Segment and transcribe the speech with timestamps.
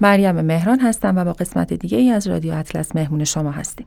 [0.00, 3.86] مریم مهران هستم و با قسمت دیگه ای از رادیو اطلس مهمون شما هستیم.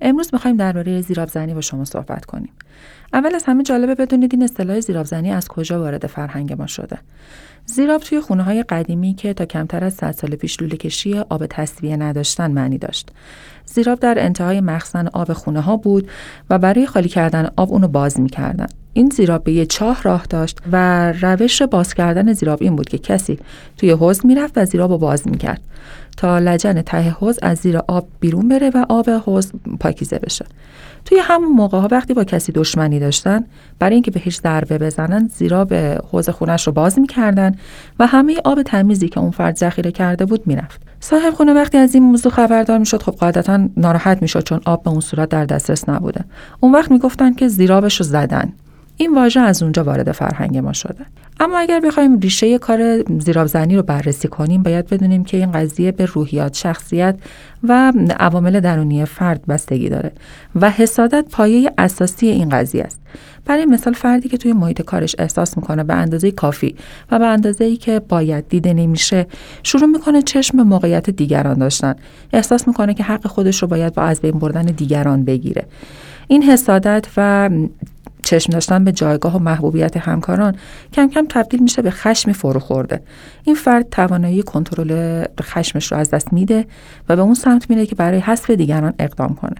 [0.00, 2.52] امروز می‌خوایم درباره زیراب زنی با شما صحبت کنیم.
[3.12, 6.98] اول از همه جالبه بدونید این اصطلاح زیراب زنی از کجا وارد فرهنگ ما شده.
[7.66, 11.46] زیراب توی خونه های قدیمی که تا کمتر از 100 سال پیش لوله کشی آب
[11.46, 13.10] تصویه نداشتن معنی داشت.
[13.64, 16.08] زیراب در انتهای مخزن آب خونه ها بود
[16.50, 18.66] و برای خالی کردن آب اونو باز می‌کردن.
[18.92, 22.98] این زیراب به یه چاه راه داشت و روش باز کردن زیراب این بود که
[22.98, 23.38] کسی
[23.76, 25.60] توی حوض می‌رفت و زیراب رو باز می‌کرد
[26.16, 30.44] تا لجن ته حوض از زیر آب بیرون بره و آب حوض پاکیزه بشه.
[31.04, 33.44] توی همون موقع ها وقتی با کسی دشمنی داشتن
[33.78, 37.55] برای اینکه بهش ضربه بزنن زیرا به حوض خونش رو باز می‌کردن
[37.98, 40.80] و همه آب تمیزی که اون فرد ذخیره کرده بود می‌رفت.
[41.00, 44.90] صاحب خونه وقتی از این موضوع خبردار می‌شد خب قاعدتا ناراحت می‌شد چون آب به
[44.90, 46.24] اون صورت در دسترس نبوده.
[46.60, 48.52] اون وقت می‌گفتن که زیرابش رو زدن.
[48.96, 51.06] این واژه از اونجا وارد فرهنگ ما شده.
[51.40, 56.06] اما اگر بخوایم ریشه کار زیرابزنی رو بررسی کنیم باید بدونیم که این قضیه به
[56.06, 57.16] روحیات شخصیت
[57.62, 60.12] و عوامل درونی فرد بستگی داره
[60.54, 63.00] و حسادت پایه اساسی این قضیه است.
[63.44, 66.74] برای مثال فردی که توی محیط کارش احساس می‌کنه به اندازه کافی
[67.10, 69.26] و به اندازه ای که باید دیده نمیشه
[69.62, 71.94] شروع می‌کنه چشم موقعیت دیگران داشتن.
[72.32, 75.66] احساس می‌کنه که حق خودش رو باید با از بین بردن دیگران بگیره.
[76.28, 77.50] این حسادت و
[78.26, 80.56] چشم داشتن به جایگاه و محبوبیت همکاران
[80.92, 83.02] کم کم تبدیل میشه به خشم فرو خورده.
[83.44, 86.66] این فرد توانایی کنترل خشمش رو از دست میده
[87.08, 89.56] و به اون سمت میره که برای حذف دیگران اقدام کنه.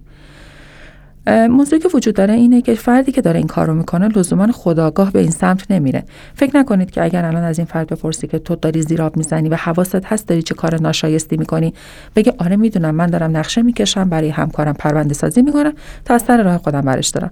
[1.27, 5.13] موضوعی که وجود داره اینه که فردی که داره این کار رو می‌کنه لزوما خداگاه
[5.13, 6.05] به این سمت نمیره.
[6.35, 9.55] فکر نکنید که اگر الان از این فرد بپرسی که تو داری زیراب می‌زنی و
[9.55, 11.75] حواست هست داری چه کار ناشایستی می‌کنی
[12.17, 15.73] بگه آره می‌دونم من دارم نقشه می‌کشم برای همکارم پرونده سازی می‌کنم
[16.05, 17.31] تا از سر راه خودم برش دارم.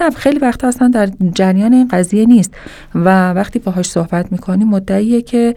[0.00, 2.54] نه خیلی وقت اصلا در جریان این قضیه نیست
[2.94, 5.54] و وقتی باهاش صحبت می‌کنی مدعیه که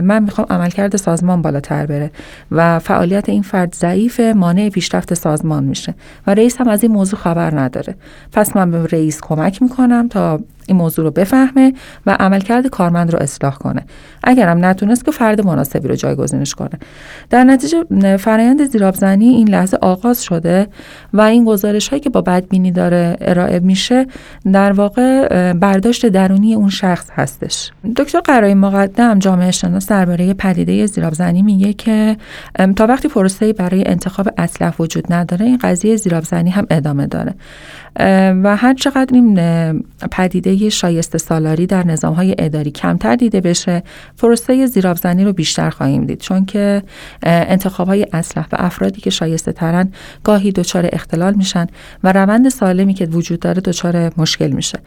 [0.00, 2.10] من می‌خوام عملکرد سازمان بالاتر بره
[2.50, 5.94] و فعالیت این فرد ضعیف مانع پیشرفت سازمان میشه
[6.26, 7.94] و رئیس هم از این موضوع خبر نداره.
[8.32, 11.72] پس من به رئیس کمک می‌کنم تا این موضوع رو بفهمه
[12.06, 13.82] و عملکرد کارمند رو اصلاح کنه.
[14.24, 16.78] اگرم نتونست که فرد مناسبی رو جایگزینش کنه.
[17.30, 17.84] در نتیجه
[18.16, 20.66] فرایند زیرابزنی این لحظه آغاز شده
[21.12, 24.06] و این گزارش هایی که با بدبینی داره ارائه میشه
[24.52, 27.70] در واقع برداشت درونی اون شخص هستش.
[27.96, 32.16] دکتر قرای مقدم جامعه شناس درباره پدیده زیرابزنی میگه که
[32.76, 37.34] تا وقتی پروسه برای انتخاب اصلح وجود نداره این قضیه زیرابزنی هم ادامه داره.
[38.42, 39.34] و هر چقدر این
[40.10, 43.82] پدیده شایسته سالاری در نظام های اداری کمتر دیده بشه
[44.18, 46.20] پروسه زیرابزنی رو بیشتر خواهیم دید.
[46.20, 46.82] چون که
[47.22, 49.92] انتخاب های اصلح و افرادی که شایسته ترن
[50.24, 51.66] گاهی دچار اختلال میشن
[52.04, 54.78] و روند سالمی که وجود داره دچار مشکل میشه.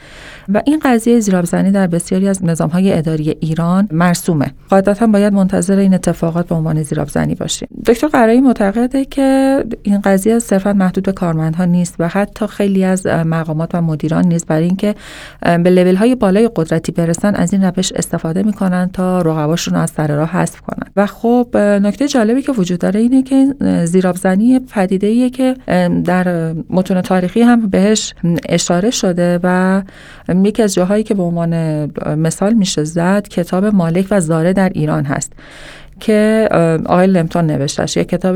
[0.49, 4.51] و این قضیه زیرابزنی در بسیاری از نظام های اداری ایران مرسومه.
[4.69, 7.67] قاعدتا باید منتظر این اتفاقات به عنوان زیرابزنی باشیم.
[7.85, 13.07] دکتر قرایی معتقده که این قضیه صرفا محدود به کارمندها نیست و حتی خیلی از
[13.07, 14.47] مقامات و مدیران نیست.
[14.47, 14.95] برای اینکه
[15.63, 20.07] به لول های بالای قدرتی برسن از این روش استفاده می‌کنن تا رقباشون از سر
[20.07, 20.87] راه حذف کنن.
[20.95, 23.55] و خب نکته جالبی که وجود داره اینه که
[23.85, 25.55] زیرابزنی پدیده ایه که
[26.03, 28.13] در متون تاریخی هم بهش
[28.49, 29.81] اشاره شده و
[30.43, 35.05] یکی از جاهایی که به عنوان مثال میشه زد کتاب مالک و زاره در ایران
[35.05, 35.33] هست.
[35.99, 36.49] که
[36.85, 38.35] آقای لمتون نوشتش یک کتاب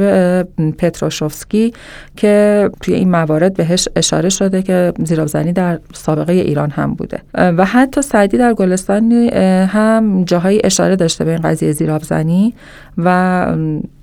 [0.72, 1.74] پتروشوفسکی
[2.16, 7.22] که توی این موارد بهش اشاره شده که زیرابزنی در سابقه ایران هم بوده.
[7.34, 12.54] و حتی سعدی در گلستان هم جاهای اشاره داشته به این قضیه زیرابزنی
[12.98, 13.46] و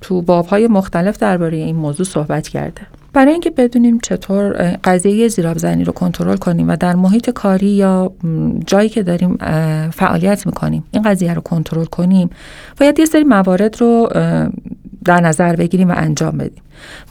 [0.01, 2.81] تو بابهای مختلف درباره این موضوع صحبت کرده.
[3.17, 4.53] برای اینکه بدونیم چطور
[4.85, 8.13] قضیه زیرابزنی رو کنترل کنیم و در محیط کاری یا
[8.67, 9.37] جایی که داریم
[9.91, 12.31] فعالیت می‌کنیم این قضیه رو کنترل کنیم
[12.81, 14.09] باید یه سری موارد رو
[15.05, 16.63] در نظر بگیریم و انجام بدیم.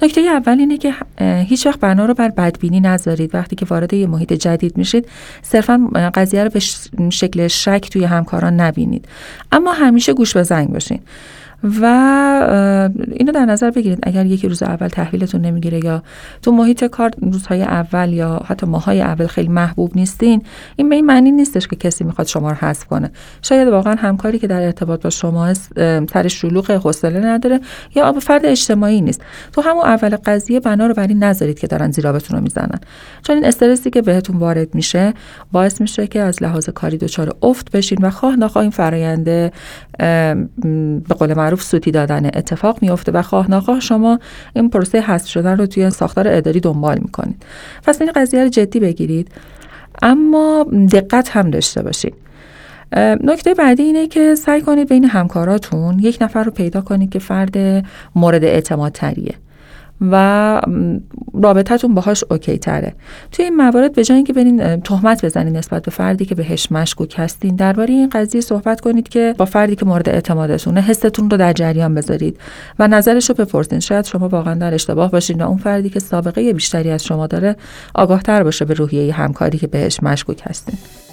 [0.02, 3.36] نکته اول اینه که هیچ وقت بنا رو بر بدبینی نذارید.
[3.36, 5.08] وقتی که وارد یه محیط جدید میشید
[5.42, 6.60] صرفا قضیه رو به
[7.10, 9.08] شکل شک توی همکاران نبینید.
[9.52, 11.00] اما همیشه گوش به زنگ باشین.
[11.82, 11.86] و
[13.12, 14.00] اینو در نظر بگیرید.
[14.04, 16.04] اگر یکی روز اول تحویلتون نمی‌گیره یا
[16.42, 20.42] تو محیط کار روزهای اول یا حتی ماهای اول خیلی محبوب نیستین
[20.76, 23.12] این به این معنی نیستش که کسی می‌خواد شما رو حذف کنه.
[23.42, 25.54] شاید واقعا همکاری که در ارتباط با شما
[26.14, 27.60] سر شلوغ حوصله نداره
[27.96, 29.22] یا فرد اجتماعی نیست.
[29.52, 32.80] تو همون اول قضیه بنا رو بر این نذارید که دارن زیرابتون رو می‌زنن.
[33.24, 35.14] چون این استرسی که بهتون وارد میشه
[35.52, 39.52] باعث میشه که از لحاظ کاری دچار افت بشین و خواه نخواه این فراینده
[41.08, 44.20] به قول سوتی دادن اتفاق میفته و خواه نخواه شما
[44.56, 47.44] این پروسه حذف شدن رو توی ساختار اداری دنبال می‌کنید.
[47.84, 49.32] پس این قضیه رو جدی بگیرید.
[50.02, 52.14] اما دقت هم داشته باشید.
[53.24, 57.58] نکته بعدی اینه که سعی کنید بین همکاراتون یک نفر رو پیدا کنید که فرد
[58.16, 59.36] مورد اعتماد تریه
[60.02, 60.62] و
[61.34, 62.94] رابطتون باهاش اوکی تره.
[63.32, 67.16] توی این موارد به جای اینکه برین تهمت بزنید نسبت به فردی که بهش مشکوک
[67.18, 71.54] هستین درباره این قضیه صحبت کنید که با فردی که مورد اعتمادتونه حستون رو در
[71.54, 72.38] جریان بذارید
[72.80, 73.80] و نظرش رو بپرسین.
[73.80, 77.56] شاید شما واقعا در اشتباه باشین و اون فردی که سابقه بیشتری از شما داره
[77.96, 81.05] آگاهتر باشه به روحیه همکاری که بهش مشکوک هستین.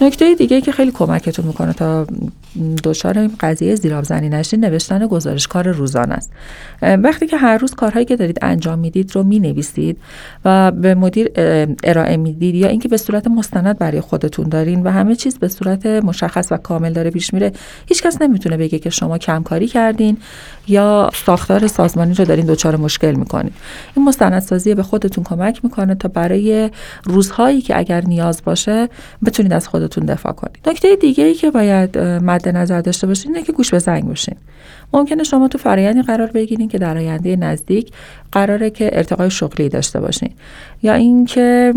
[0.00, 2.06] نکته دیگه که خیلی کمکتون می‌کنه تا
[2.84, 6.32] دچار این قضیه زیرابزنی نشین نوشتن گزارش کار روزانه است.
[6.82, 9.96] وقتی که هر روز کارهایی که دارید انجام می‌دید رو می‌نویسید
[10.44, 11.30] و به مدیر
[11.84, 15.86] ارائه می‌دید یا اینکه به صورت مستند برای خودتون دارین و همه چیز به صورت
[15.86, 17.52] مشخص و کامل داره پیش میره
[17.86, 20.16] هیچکس نمی‌تونه بگه که شما کمکاری کردین
[20.68, 23.52] یا ساختار سازمانی رو دارین دچار مشکل می‌کنید
[23.96, 26.70] این مستندسازی به خودتون کمک می‌کنه تا برای
[27.04, 28.88] روزهایی که اگر نیاز باشه
[29.24, 30.58] بتونید از خودتون دفاع کنید.
[30.66, 34.34] نکته دیگه ای که باید مد نظر داشته باشین اینه که گوش به زنگ باشین
[34.92, 37.92] ممکنه شما تو فرایندی قرار بگیرین که در آینده نزدیک
[38.32, 40.30] قراره که ارتقای شغلی داشته باشین.
[40.82, 41.72] یا اینکه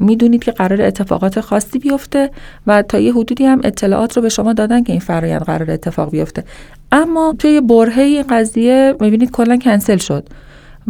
[0.00, 2.30] می‌دونید که قرار اتفاقات خاصی بیفته
[2.66, 6.10] و تا یه حدودی هم اطلاعات رو به شما دادن که این فرایند قرار اتفاق
[6.10, 6.44] بیفته.
[6.92, 10.28] اما توی برهه این قضیه می‌بینید کلا کنسل شد.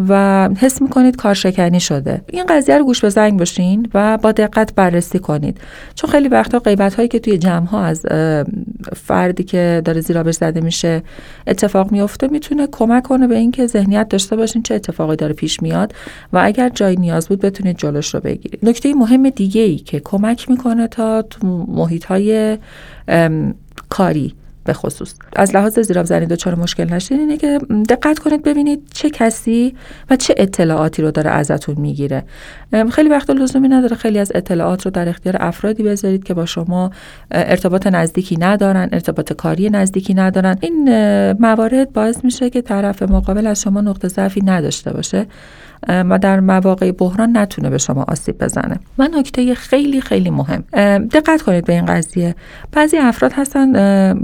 [0.09, 2.23] و حس می‌کنید کارشکنی شده.
[2.27, 5.61] این قضیه رو گوش به زنگ باشین و با دقت بررسی کنید.
[5.95, 8.07] چون خیلی وقتا غیبت هایی که توی جمع ها از
[8.97, 11.03] فردی که داره زیرابش زده میشه
[11.47, 15.95] اتفاق میفته می‌تونه کمک کنه به اینکه ذهنیت داشته باشین چه اتفاقی داره پیش میاد
[16.33, 18.61] و اگر جای نیاز بود بتونید جلوش رو بگیرید.
[18.63, 21.25] نکته مهم دیگه ای که کمک می‌کنه تا
[21.69, 22.59] محیط های
[23.89, 24.35] کاری
[24.65, 27.59] به خصوص از لحاظ زیراب زنی دچار مشکل نشین اینه که
[27.89, 29.75] دقت کنید ببینید چه کسی
[30.11, 32.25] و چه اطلاعاتی رو داره ازتون می‌گیره.
[32.93, 36.91] خیلی وقت لزومی نداره خیلی از اطلاعات رو در اختیار افرادی بذارید که با شما
[37.31, 40.57] ارتباط نزدیکی ندارن ارتباط کاری نزدیکی ندارن.
[40.61, 40.89] این
[41.33, 45.27] موارد باعث میشه که طرف مقابل از شما نقطه ضعفی نداشته باشه.
[45.89, 48.77] و در مواقع بحران نتونه به شما آسیب بزنه.
[48.99, 50.65] و نکته خیلی خیلی مهم.
[50.99, 52.35] دقت کنید به این قضیه.
[52.73, 53.73] بعضی افراد هستن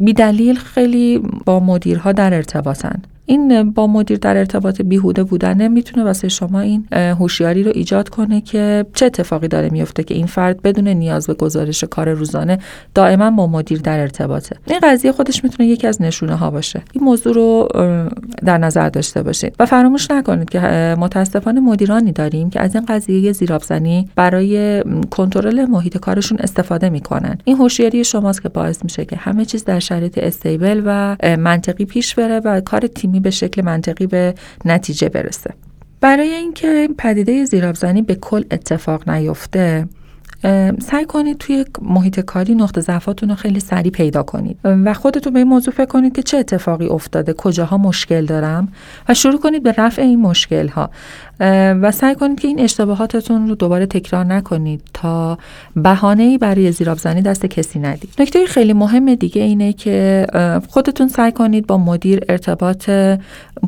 [0.05, 3.03] بیدلیل خیلی با مدیرها در ارتباطن.
[3.27, 8.41] این با مدیر در ارتباط بیهوده بودن می‌تونه واسه شما این هوشیاری رو ایجاد کنه
[8.41, 12.59] که چه اتفاقی داره میفته که این فرد بدون نیاز به گزارش کار روزانه
[12.95, 14.57] دائما با مدیر در ارتباطه.
[14.67, 16.83] این قضیه خودش می‌تونه یکی از نشونه ها باشه.
[16.93, 17.69] این موضوع رو
[18.45, 20.61] در نظر داشته باشید و فراموش نکنید که
[20.99, 27.39] متاسفانه مدیرانی داریم که از این قضیه زیرابزنی برای کنترل محیط کارشون استفاده می‌کنن.
[27.45, 32.15] این هوشیاری شماست که باعث میشه که همه چیز در شرایط استیبل و منطقی پیش
[32.15, 35.55] بره و کار تیمی به شکل منطقی به نتیجه برسه.
[36.01, 39.89] برای اینکه پدیده زیرابزنی به کل اتفاق نیفته
[40.83, 44.59] سعی کنید توی محیط کاری نقطه ضعفاتون رو خیلی سریع پیدا کنید.
[44.65, 48.69] و خودتون به این موضوع فکر کنید که چه اتفاقی افتاده کجاها مشکل دارم
[49.09, 50.91] و شروع کنید به رفع این مشکل ها
[51.41, 55.39] و سعی کنید که این اشتباهاتتون رو دوباره تکرار نکنید تا
[55.77, 58.11] بهانه ای برای زیراب زنی دست کسی ندید.
[58.19, 60.27] نکته خیلی مهم دیگه اینه که
[60.69, 62.91] خودتون سعی کنید با مدیر ارتباط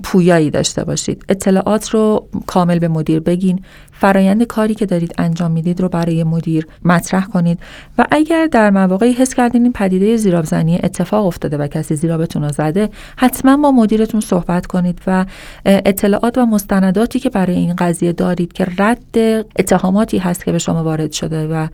[0.02, 1.24] پویایی داشته باشید.
[1.28, 3.60] اطلاعات رو کامل به مدیر بگین.
[3.92, 7.58] فرایند کاری که دارید انجام می‌دید رو برای مدیر مطرح کنید.
[7.98, 12.48] و اگر در مواقعی حس کردین این پدیده زیرابزنی اتفاق افتاده و کسی زیرابتون رو
[12.48, 15.24] زده حتما با مدیرتون صحبت کنید و
[15.64, 19.18] اطلاعات و مستنداتی که برای این قضیه دارید که رد
[19.58, 21.66] اتهاماتی هست که به شما وارد شده و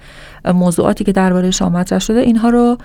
[0.53, 2.79] موضوعاتی که درباره شما مطرح شده اینها رو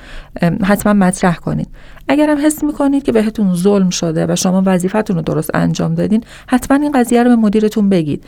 [0.64, 1.68] حتما مطرح کنید.
[2.08, 6.24] اگر هم حس می‌کنید که بهتون ظلم شده و شما وظیفتون رو درست انجام دادین
[6.48, 8.24] حتما این قضیه رو به مدیرتون بگید.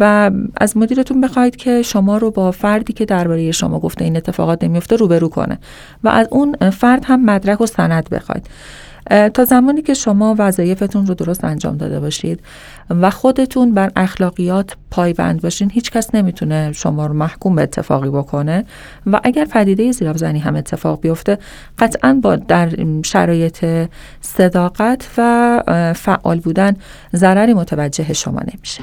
[0.00, 4.64] و از مدیرتون بخواید که شما رو با فردی که درباره شما گفته این اتفاقات
[4.64, 5.58] نمیفته روبرو کنه.
[6.04, 8.46] و از اون فرد هم مدرک و سند بخواید.
[9.34, 12.40] تا زمانی که شما وظایفتون رو درست انجام داده باشید
[12.90, 18.64] و خودتون بر اخلاقیات پایبند باشین هیچ کس نمی‌تونه شما رو محکوم به اتفاقی بکنه
[19.06, 21.38] و اگر پدیده زیرابزنی هم اتفاق بیفته
[21.78, 22.70] قطعا با در
[23.04, 23.88] شرایط
[24.20, 26.76] صداقت و فعال بودن
[27.16, 28.82] ضرری متوجه شما نمیشه.